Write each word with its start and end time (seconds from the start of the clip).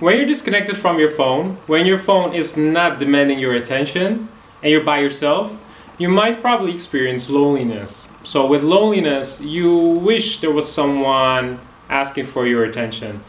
when 0.00 0.16
you're 0.16 0.26
disconnected 0.26 0.78
from 0.78 0.98
your 0.98 1.10
phone, 1.10 1.56
when 1.66 1.84
your 1.84 1.98
phone 1.98 2.34
is 2.34 2.56
not 2.56 2.98
demanding 2.98 3.38
your 3.38 3.54
attention 3.54 4.28
and 4.62 4.72
you're 4.72 4.82
by 4.82 4.98
yourself, 4.98 5.54
you 5.98 6.08
might 6.08 6.40
probably 6.40 6.72
experience 6.72 7.28
loneliness. 7.28 8.08
So, 8.24 8.46
with 8.46 8.62
loneliness, 8.62 9.42
you 9.42 9.76
wish 9.78 10.40
there 10.40 10.52
was 10.52 10.70
someone 10.70 11.60
asking 11.90 12.24
for 12.24 12.46
your 12.46 12.64
attention, 12.64 13.22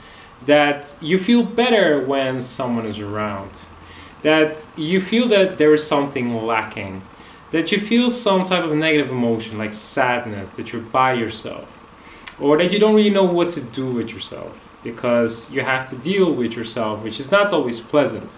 that 0.46 0.96
you 1.02 1.20
feel 1.20 1.44
better 1.44 2.06
when 2.06 2.42
someone 2.42 2.86
is 2.86 3.00
around, 3.00 3.52
that 4.22 4.66
you 4.78 5.02
feel 5.02 5.28
that 5.28 5.58
there 5.58 5.74
is 5.74 5.86
something 5.86 6.46
lacking, 6.46 7.02
that 7.52 7.74
you 7.74 7.82
feel 7.82 8.10
some 8.10 8.46
type 8.46 8.64
of 8.64 8.74
negative 8.74 9.10
emotion 9.10 9.58
like 9.58 9.74
sadness, 9.74 10.52
that 10.52 10.72
you're 10.72 10.82
by 10.82 11.12
yourself, 11.12 11.68
or 12.40 12.58
that 12.58 12.72
you 12.72 12.80
don't 12.80 12.96
really 12.96 13.10
know 13.10 13.26
what 13.26 13.52
to 13.52 13.62
do 13.62 13.92
with 13.92 14.12
yourself 14.12 14.58
because 14.84 15.52
you 15.52 15.62
have 15.62 15.90
to 15.90 15.96
deal 15.96 16.34
with 16.34 16.56
yourself, 16.56 17.04
which 17.04 17.20
is 17.20 17.32
not 17.32 17.54
always 17.54 17.80
pleasant. 17.80 18.30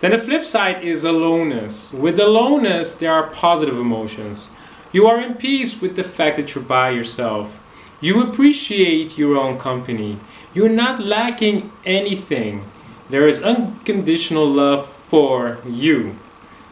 Then 0.00 0.10
the 0.10 0.18
flip 0.18 0.44
side 0.44 0.84
is 0.84 1.04
aloneness. 1.04 1.92
With 1.92 2.18
aloneness, 2.18 2.96
there 2.96 3.12
are 3.12 3.30
positive 3.30 3.78
emotions. 3.78 4.50
You 4.90 5.06
are 5.06 5.20
in 5.20 5.34
peace 5.34 5.80
with 5.80 5.94
the 5.94 6.04
fact 6.04 6.36
that 6.36 6.54
you're 6.54 6.64
by 6.64 6.90
yourself. 6.90 7.52
You 8.00 8.22
appreciate 8.22 9.16
your 9.16 9.36
own 9.36 9.58
company. 9.58 10.18
You're 10.54 10.68
not 10.68 10.98
lacking 10.98 11.70
anything. 11.84 12.64
There 13.10 13.28
is 13.28 13.42
unconditional 13.42 14.46
love 14.50 14.88
for 15.08 15.58
you. 15.64 16.16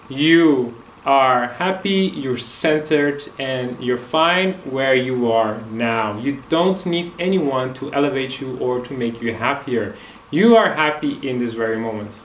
You 0.08 0.80
are 1.04 1.48
happy, 1.48 2.12
you're 2.14 2.38
centered, 2.38 3.28
and 3.38 3.82
you're 3.82 3.96
fine 3.96 4.54
where 4.70 4.95
you 4.95 5.32
are 5.32 5.60
now. 5.70 6.19
You 6.19 6.42
don't 6.48 6.84
need 6.84 7.12
anyone 7.19 7.75
to 7.75 7.92
elevate 7.92 8.41
you 8.41 8.58
or 8.58 8.84
to 8.84 8.92
make 8.92 9.22
you 9.22 9.34
happier. 9.34 9.97
You 10.30 10.56
are 10.56 10.75
happy 10.75 11.27
in 11.27 11.38
this 11.38 11.52
very 11.52 11.78
moment. 11.78 12.20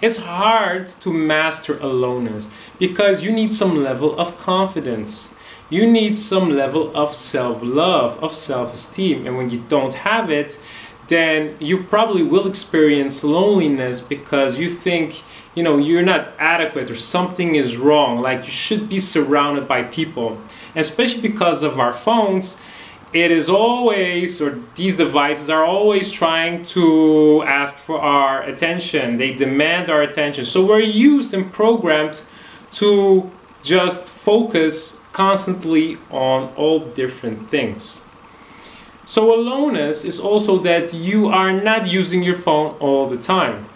It's 0.00 0.18
hard 0.18 0.88
to 1.00 1.12
master 1.12 1.78
aloneness 1.78 2.48
because 2.78 3.22
you 3.22 3.32
need 3.32 3.52
some 3.52 3.82
level 3.82 4.18
of 4.18 4.38
confidence. 4.38 5.34
You 5.70 5.90
need 5.90 6.16
some 6.16 6.56
level 6.56 6.94
of 6.96 7.16
self 7.16 7.58
love, 7.62 8.22
of 8.22 8.36
self 8.36 8.74
esteem. 8.74 9.26
And 9.26 9.36
when 9.36 9.50
you 9.50 9.64
don't 9.68 9.94
have 9.94 10.30
it, 10.30 10.58
then 11.08 11.56
you 11.58 11.82
probably 11.84 12.22
will 12.22 12.46
experience 12.46 13.24
loneliness 13.24 14.00
because 14.00 14.58
you 14.58 14.70
think 14.70 15.22
you 15.54 15.62
know 15.62 15.76
you're 15.78 16.02
not 16.02 16.32
adequate 16.38 16.90
or 16.90 16.96
something 16.96 17.54
is 17.54 17.76
wrong. 17.76 18.20
Like 18.20 18.44
you 18.44 18.50
should 18.50 18.88
be 18.88 19.00
surrounded 19.00 19.66
by 19.66 19.82
people. 19.82 20.38
Especially 20.74 21.22
because 21.22 21.62
of 21.62 21.80
our 21.80 21.92
phones 21.92 22.58
it 23.12 23.30
is 23.30 23.48
always 23.48 24.40
or 24.40 24.60
these 24.74 24.96
devices 24.96 25.48
are 25.48 25.64
always 25.64 26.10
trying 26.10 26.62
to 26.62 27.42
ask 27.46 27.74
for 27.74 27.98
our 28.00 28.42
attention. 28.42 29.16
They 29.16 29.32
demand 29.32 29.88
our 29.88 30.02
attention. 30.02 30.44
So 30.44 30.64
we're 30.64 30.80
used 30.80 31.32
and 31.32 31.50
programmed 31.50 32.20
to 32.72 33.30
just 33.62 34.10
focus 34.10 34.98
constantly 35.12 35.96
on 36.10 36.52
all 36.54 36.80
different 36.80 37.50
things. 37.50 38.02
So 39.06 39.34
aloneness 39.34 40.04
is 40.04 40.20
also 40.20 40.58
that 40.58 40.92
you 40.92 41.28
are 41.28 41.50
not 41.50 41.88
using 41.88 42.22
your 42.22 42.36
phone 42.36 42.76
all 42.78 43.08
the 43.08 43.16
time. 43.16 43.66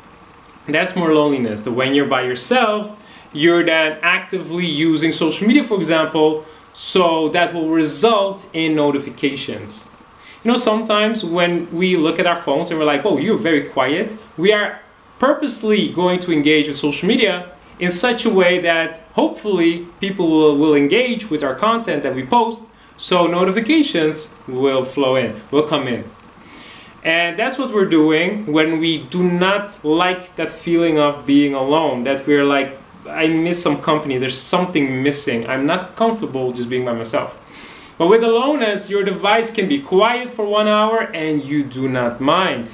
That's 0.69 0.95
more 0.95 1.13
loneliness. 1.15 1.63
That 1.63 1.73
when 1.73 1.95
you're 1.95 2.07
by 2.07 2.23
yourself, 2.23 2.97
you're 3.33 3.65
then 3.65 3.99
actively 4.03 4.67
using 4.67 5.13
social 5.13 5.47
media, 5.49 5.65
for 5.65 5.77
example, 5.77 6.45
so 6.73 7.29
that 7.31 7.53
will 7.53 7.69
result 7.69 8.47
in 8.53 8.75
notifications. 8.75 9.87
You 10.45 10.51
know, 10.51 10.57
sometimes 10.57 11.25
when 11.25 11.71
we 11.73 11.97
look 11.97 12.19
at 12.19 12.27
our 12.27 12.41
phones 12.41 12.71
and 12.71 12.79
we're 12.79 12.85
like, 12.85 13.05
oh, 13.05 13.19
you're 13.19 13.39
very 13.39 13.69
quiet, 13.69 14.17
we 14.37 14.53
are 14.53 14.81
purposely 15.19 15.89
going 15.93 16.19
to 16.21 16.33
engage 16.33 16.67
with 16.67 16.77
social 16.77 17.07
media 17.07 17.53
in 17.79 17.91
such 17.91 18.25
a 18.25 18.31
way 18.31 18.61
that 18.61 19.03
hopefully 19.13 19.87
people 20.01 20.29
will, 20.29 20.57
will 20.57 20.75
engage 20.75 21.31
with 21.31 21.43
our 21.43 21.55
content 21.55 22.03
that 22.03 22.15
we 22.15 22.25
post 22.25 22.65
so 22.97 23.27
notifications 23.27 24.33
will 24.47 24.85
flow 24.85 25.17
in, 25.17 25.41
will 25.51 25.67
come 25.67 25.89
in. 25.89 26.09
And 27.05 27.37
that's 27.37 27.59
what 27.59 27.73
we're 27.73 27.89
doing 27.89 28.47
when 28.47 28.79
we 28.79 29.05
do 29.05 29.25
not 29.25 29.85
like 29.85 30.37
that 30.37 30.53
feeling 30.53 30.99
of 30.99 31.27
being 31.27 31.55
alone, 31.55 32.05
that 32.05 32.27
we're 32.27 32.45
like, 32.45 32.79
I 33.09 33.27
miss 33.27 33.61
some 33.61 33.81
company, 33.81 34.19
there's 34.19 34.39
something 34.39 35.03
missing. 35.03 35.47
I'm 35.49 35.67
not 35.67 35.97
comfortable 35.97 36.53
just 36.53 36.69
being 36.69 36.85
by 36.85 36.93
myself. 36.93 37.37
But 37.99 38.07
with 38.07 38.23
aloneness, 38.23 38.89
your 38.89 39.03
device 39.03 39.51
can 39.51 39.69
be 39.69 39.81
quiet 39.81 40.31
for 40.31 40.45
one 40.47 40.69
hour 40.69 41.01
and 41.13 41.45
you 41.45 41.65
do 41.65 41.89
not 41.89 42.21
mind. 42.21 42.69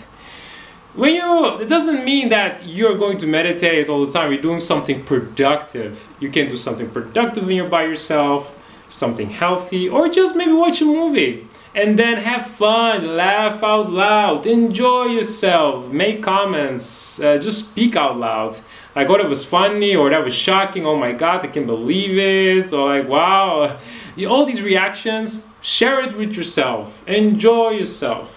When 0.94 1.15
you, 1.15 1.61
it 1.61 1.67
doesn't 1.67 2.05
mean 2.05 2.28
that 2.28 2.67
you're 2.67 2.99
going 2.99 3.19
to 3.19 3.27
meditate 3.27 3.88
all 3.88 4.05
the 4.05 4.12
time. 4.12 4.33
You're 4.33 4.43
doing 4.43 4.61
something 4.61 5.05
productive. 5.05 6.06
You 6.21 6.31
can 6.31 6.49
do 6.49 6.56
something 6.56 6.91
productive 6.91 7.47
when 7.47 7.56
you're 7.56 7.69
by 7.69 7.84
yourself 7.84 8.53
something 8.88 9.31
healthy, 9.31 9.88
or 9.88 10.09
just 10.09 10.34
maybe 10.34 10.53
watch 10.53 10.81
a 10.81 10.84
movie 10.84 11.49
and 11.75 11.99
then 11.99 12.16
have 12.16 12.47
fun, 12.47 13.16
laugh 13.16 13.62
out 13.62 13.91
loud, 13.91 14.47
enjoy 14.47 15.04
yourself, 15.04 15.87
make 15.93 16.22
comments, 16.22 17.21
uh, 17.21 17.38
just 17.38 17.69
speak 17.69 17.94
out 17.94 18.19
loud. 18.19 18.59
Like, 18.97 19.09
oh, 19.09 19.19
that 19.19 19.28
was 19.28 19.44
funny, 19.44 19.94
or 19.94 20.10
that 20.10 20.25
was 20.25 20.34
shocking, 20.34 20.87
oh 20.87 20.97
my 20.97 21.12
god, 21.12 21.44
I 21.44 21.49
can't 21.49 21.66
believe 21.66 22.19
it, 22.19 22.72
or 22.72 22.99
like, 22.99 23.09
wow. 23.09 23.78
All 24.28 24.44
these 24.44 24.60
reactions, 24.60 25.44
share 25.60 26.00
it 26.00 26.16
with 26.16 26.34
yourself, 26.34 26.93
enjoy 27.06 27.70
yourself. 27.70 28.34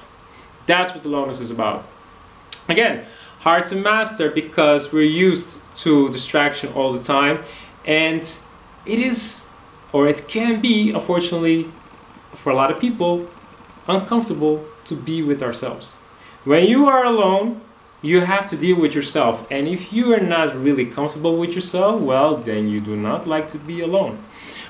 That's 0.68 0.94
what 0.94 1.04
aloneness 1.04 1.40
is 1.40 1.50
about. 1.50 1.88
Again, 2.70 3.06
hard 3.40 3.66
to 3.68 3.76
master 3.76 4.30
because 4.30 4.94
we're 4.94 5.02
used 5.02 5.58
to 5.78 6.10
distraction 6.12 6.72
all 6.74 6.94
the 6.94 7.02
time, 7.02 7.44
and 7.86 8.22
it 8.86 9.00
is 9.00 9.41
or 9.94 10.08
it 10.08 10.28
can 10.28 10.62
be, 10.62 10.92
unfortunately, 10.92 11.70
for 12.36 12.52
a 12.52 12.56
lot 12.56 12.72
of 12.72 12.80
people, 12.80 13.28
uncomfortable 13.88 14.66
to 14.86 14.96
be 14.96 15.22
with 15.22 15.44
ourselves. 15.44 15.98
When 16.44 16.66
you 16.66 16.88
are 16.88 17.06
alone, 17.06 17.62
you 18.02 18.22
have 18.22 18.50
to 18.50 18.58
deal 18.58 18.80
with 18.80 18.96
yourself. 18.96 19.46
And 19.52 19.68
if 19.68 19.94
you 19.94 20.14
are 20.14 20.20
not 20.20 20.56
really 20.56 20.86
comfortable 20.86 21.38
with 21.38 21.54
yourself, 21.54 22.02
well, 22.02 22.38
then 22.38 22.68
you 22.68 22.82
do 22.82 22.96
not 22.96 23.28
like 23.28 23.52
to 23.52 23.58
be 23.58 23.82
alone. 23.82 24.24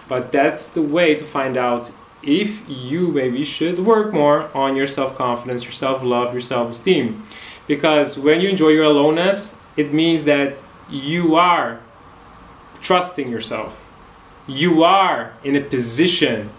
But 0.07 0.31
that's 0.31 0.67
the 0.67 0.81
way 0.81 1.15
to 1.15 1.23
find 1.23 1.55
out 1.55 1.91
if 2.21 2.59
you 2.67 3.07
maybe 3.07 3.43
should 3.45 3.79
work 3.79 4.13
more 4.13 4.49
on 4.53 4.75
your 4.75 4.87
self 4.87 5.15
confidence, 5.15 5.63
your 5.63 5.71
self 5.71 6.03
love, 6.03 6.33
your 6.33 6.41
self 6.41 6.71
esteem. 6.71 7.23
Because 7.67 8.17
when 8.17 8.41
you 8.41 8.49
enjoy 8.49 8.69
your 8.69 8.83
aloneness, 8.83 9.55
it 9.77 9.93
means 9.93 10.25
that 10.25 10.57
you 10.89 11.35
are 11.35 11.79
trusting 12.81 13.29
yourself 13.29 13.77
you 14.47 14.83
are 14.83 15.33
in 15.43 15.55
a 15.55 15.61
position 15.61 16.49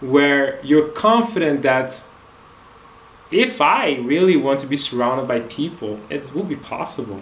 where 0.00 0.64
you're 0.64 0.88
confident 0.88 1.62
that 1.62 2.00
if 3.30 3.60
I 3.60 3.96
really 3.96 4.36
want 4.36 4.60
to 4.60 4.66
be 4.66 4.76
surrounded 4.76 5.28
by 5.28 5.40
people, 5.40 6.00
it 6.08 6.34
will 6.34 6.44
be 6.44 6.56
possible. 6.56 7.20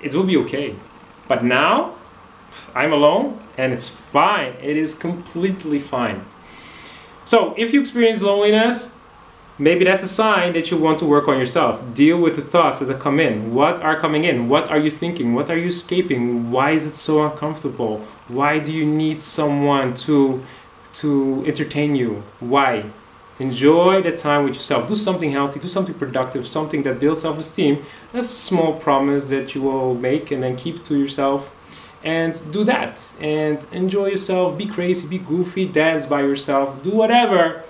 It 0.00 0.14
will 0.14 0.24
be 0.24 0.36
okay. 0.38 0.76
But 1.26 1.44
now, 1.44 1.94
I'm 2.74 2.92
alone 2.92 3.42
and 3.56 3.72
it's 3.72 3.88
fine. 3.88 4.54
It 4.62 4.76
is 4.76 4.94
completely 4.94 5.80
fine. 5.80 6.24
So, 7.24 7.54
if 7.56 7.72
you 7.72 7.80
experience 7.80 8.22
loneliness, 8.22 8.92
maybe 9.60 9.84
that's 9.84 10.02
a 10.02 10.08
sign 10.08 10.54
that 10.54 10.70
you 10.70 10.78
want 10.78 10.98
to 10.98 11.04
work 11.04 11.28
on 11.28 11.38
yourself. 11.38 11.78
Deal 11.94 12.18
with 12.18 12.34
the 12.34 12.42
thoughts 12.42 12.78
that 12.78 12.98
come 12.98 13.20
in. 13.20 13.54
What 13.54 13.80
are 13.82 14.00
coming 14.00 14.24
in? 14.24 14.48
What 14.48 14.70
are 14.70 14.78
you 14.78 14.90
thinking? 14.90 15.34
What 15.34 15.50
are 15.50 15.56
you 15.56 15.66
escaping? 15.66 16.50
Why 16.50 16.70
is 16.70 16.86
it 16.86 16.94
so 16.94 17.24
uncomfortable? 17.24 17.98
Why 18.28 18.58
do 18.58 18.72
you 18.72 18.86
need 18.86 19.20
someone 19.20 19.94
to 20.06 20.42
to 20.94 21.44
entertain 21.46 21.94
you? 21.94 22.24
Why? 22.40 22.84
Enjoy 23.38 24.02
the 24.02 24.12
time 24.12 24.44
with 24.44 24.54
yourself. 24.54 24.88
Do 24.88 24.96
something 24.96 25.30
healthy, 25.30 25.60
do 25.60 25.68
something 25.68 25.94
productive, 25.94 26.46
something 26.48 26.82
that 26.82 27.00
builds 27.00 27.22
self-esteem. 27.22 27.84
That's 28.12 28.26
a 28.26 28.40
small 28.48 28.74
promise 28.74 29.28
that 29.28 29.54
you 29.54 29.62
will 29.62 29.94
make 29.94 30.30
and 30.30 30.42
then 30.42 30.56
keep 30.56 30.84
to 30.84 30.98
yourself 30.98 31.48
and 32.02 32.32
do 32.50 32.64
that 32.64 33.12
and 33.20 33.58
enjoy 33.72 34.06
yourself 34.06 34.56
be 34.56 34.64
crazy 34.64 35.06
be 35.06 35.18
goofy 35.18 35.66
dance 35.66 36.06
by 36.06 36.22
yourself 36.22 36.82
do 36.82 36.90
whatever 36.90 37.62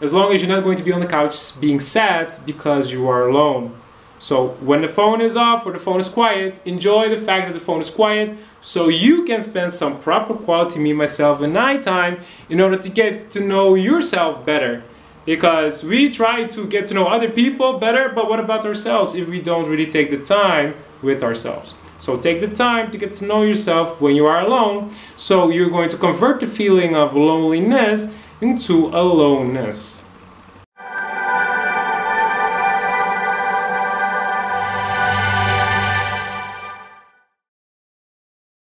as 0.00 0.12
long 0.12 0.32
as 0.32 0.42
you're 0.42 0.54
not 0.54 0.64
going 0.64 0.76
to 0.76 0.82
be 0.82 0.92
on 0.92 1.00
the 1.00 1.06
couch 1.06 1.58
being 1.60 1.80
sad 1.80 2.34
because 2.44 2.92
you 2.92 3.08
are 3.08 3.28
alone. 3.28 3.74
So 4.18 4.48
when 4.60 4.80
the 4.80 4.88
phone 4.88 5.20
is 5.20 5.36
off 5.36 5.66
or 5.66 5.72
the 5.72 5.78
phone 5.78 6.00
is 6.00 6.08
quiet, 6.08 6.60
enjoy 6.64 7.10
the 7.10 7.20
fact 7.20 7.48
that 7.48 7.54
the 7.54 7.64
phone 7.64 7.80
is 7.80 7.90
quiet 7.90 8.36
so 8.62 8.88
you 8.88 9.24
can 9.24 9.42
spend 9.42 9.72
some 9.72 10.00
proper 10.00 10.34
quality 10.34 10.78
me 10.78 10.92
myself 10.92 11.42
at 11.42 11.82
time 11.82 12.20
in 12.48 12.60
order 12.60 12.76
to 12.76 12.88
get 12.88 13.30
to 13.32 13.40
know 13.40 13.74
yourself 13.74 14.44
better. 14.46 14.82
Because 15.26 15.82
we 15.82 16.08
try 16.08 16.44
to 16.44 16.66
get 16.66 16.86
to 16.86 16.94
know 16.94 17.06
other 17.06 17.28
people 17.28 17.78
better, 17.78 18.08
but 18.08 18.28
what 18.28 18.38
about 18.38 18.64
ourselves 18.64 19.14
if 19.14 19.28
we 19.28 19.40
don't 19.40 19.68
really 19.68 19.86
take 19.86 20.10
the 20.10 20.18
time 20.18 20.74
with 21.02 21.22
ourselves? 21.22 21.74
So 21.98 22.16
take 22.16 22.40
the 22.40 22.48
time 22.48 22.92
to 22.92 22.98
get 22.98 23.14
to 23.14 23.26
know 23.26 23.42
yourself 23.42 24.00
when 24.00 24.14
you 24.14 24.26
are 24.26 24.40
alone. 24.40 24.92
So 25.16 25.50
you're 25.50 25.70
going 25.70 25.88
to 25.90 25.96
convert 25.96 26.40
the 26.40 26.46
feeling 26.46 26.94
of 26.94 27.16
loneliness 27.16 28.12
into 28.40 28.88
aloneness. 28.88 30.02